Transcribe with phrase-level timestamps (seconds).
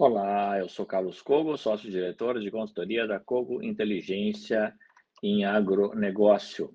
[0.00, 4.72] Olá, eu sou Carlos Cogo, sócio-diretor de consultoria da Cogo Inteligência
[5.20, 6.72] em Agronegócio.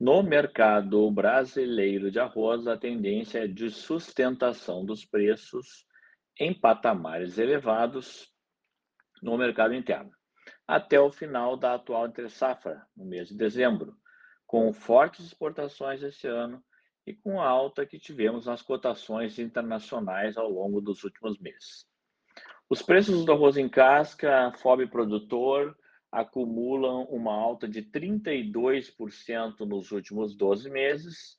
[0.00, 5.86] No mercado brasileiro de arroz, a tendência é de sustentação dos preços
[6.36, 8.28] em patamares elevados
[9.22, 10.10] no mercado interno,
[10.66, 13.96] até o final da atual entre-safra, no mês de dezembro,
[14.48, 16.60] com fortes exportações esse ano
[17.06, 21.86] e com a alta que tivemos nas cotações internacionais ao longo dos últimos meses.
[22.70, 25.74] Os preços do arroz em casca, FOB produtor,
[26.12, 31.38] acumulam uma alta de 32% nos últimos 12 meses,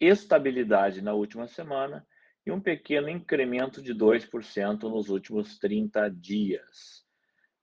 [0.00, 2.06] estabilidade na última semana
[2.46, 7.04] e um pequeno incremento de 2% nos últimos 30 dias.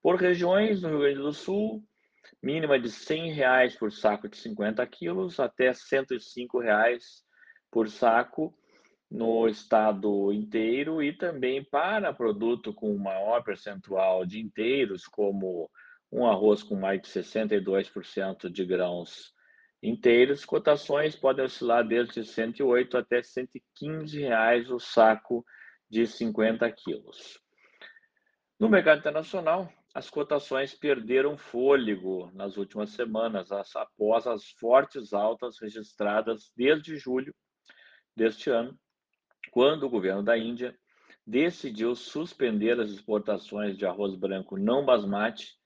[0.02, 1.82] Por regiões, no Rio Grande do Sul,
[2.44, 7.24] mínima de 100 reais por saco de 50 quilos até 105 reais
[7.72, 8.54] por saco
[9.10, 15.70] no estado inteiro e também para produto com maior percentual de inteiros, como
[16.12, 19.34] um arroz com mais de 62% de grãos
[19.82, 25.46] inteiros, cotações podem oscilar desde 108 até 115 reais o saco
[25.90, 27.40] de 50 quilos.
[28.60, 36.52] No mercado internacional, as cotações perderam fôlego nas últimas semanas, após as fortes altas registradas
[36.56, 37.34] desde julho
[38.16, 38.78] deste ano,
[39.52, 40.76] quando o governo da Índia
[41.26, 45.58] decidiu suspender as exportações de arroz branco não basmati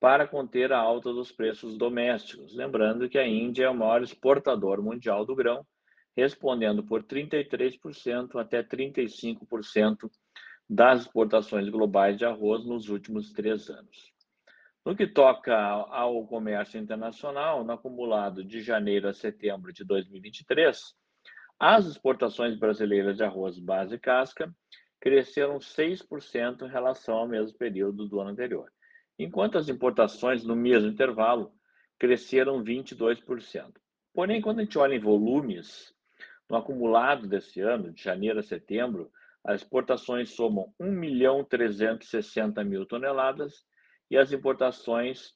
[0.00, 2.54] para conter a alta dos preços domésticos.
[2.54, 5.64] Lembrando que a Índia é o maior exportador mundial do grão,
[6.16, 10.10] respondendo por 33% até 35%
[10.68, 14.12] das exportações globais de arroz nos últimos três anos.
[14.84, 20.94] No que toca ao comércio internacional, no acumulado de janeiro a setembro de 2023,
[21.58, 24.54] as exportações brasileiras de arroz base casca
[25.00, 28.72] cresceram 6% em relação ao mesmo período do ano anterior,
[29.18, 31.52] enquanto as importações no mesmo intervalo
[31.98, 33.72] cresceram 22%.
[34.12, 35.94] Porém, quando a gente olha em volumes,
[36.48, 39.10] no acumulado desse ano, de janeiro a setembro,
[39.44, 43.64] as exportações somam 1 milhão 360 mil toneladas
[44.10, 45.34] e as importações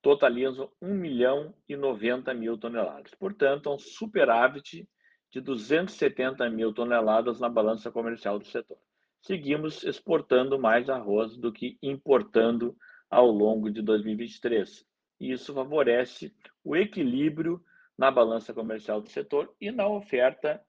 [0.00, 3.14] totalizam 1 milhão e 90 mil toneladas.
[3.14, 4.88] Portanto, é um superávit
[5.32, 8.76] de 270 mil toneladas na balança comercial do setor.
[9.22, 12.76] Seguimos exportando mais arroz do que importando
[13.10, 14.86] ao longo de 2023.
[15.18, 17.64] E isso favorece o equilíbrio
[17.96, 20.62] na balança comercial do setor e na oferta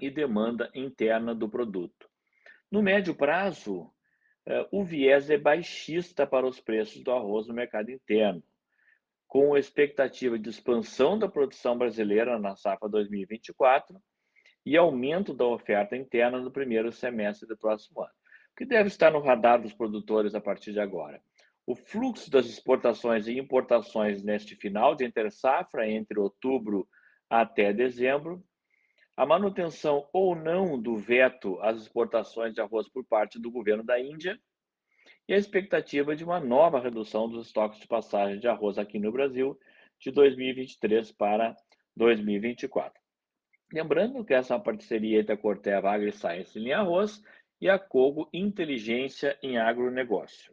[0.00, 2.08] e demanda interna do produto.
[2.70, 3.88] No médio prazo,
[4.46, 8.42] eh, o viés é baixista para os preços do arroz no mercado interno
[9.32, 13.98] com expectativa de expansão da produção brasileira na safra 2024
[14.66, 19.10] e aumento da oferta interna no primeiro semestre do próximo ano, o que deve estar
[19.10, 21.18] no radar dos produtores a partir de agora.
[21.66, 26.86] O fluxo das exportações e importações neste final de entre-safra, entre outubro
[27.30, 28.44] até dezembro,
[29.16, 33.98] a manutenção ou não do veto às exportações de arroz por parte do governo da
[33.98, 34.38] Índia
[35.28, 39.12] e a expectativa de uma nova redução dos estoques de passagem de arroz aqui no
[39.12, 39.58] Brasil
[40.00, 41.56] de 2023 para
[41.96, 43.00] 2024.
[43.72, 47.22] Lembrando que essa é uma parceria entre a Corteva AgriScience em arroz
[47.60, 50.50] e a Cogo Inteligência em agronegócio.